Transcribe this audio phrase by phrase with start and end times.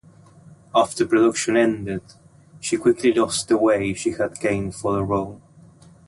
[0.73, 2.01] After production ended,
[2.59, 5.39] she quickly lost the weight she had gained for the role.